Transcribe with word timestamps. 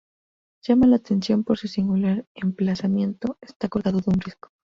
Llama 0.63 0.87
la 0.87 0.95
atención 0.95 1.43
por 1.43 1.59
su 1.59 1.67
singular 1.67 2.25
emplazamiento: 2.33 3.37
está 3.39 3.69
colgado 3.69 3.99
de 3.99 4.09
un 4.11 4.19
risco. 4.19 4.49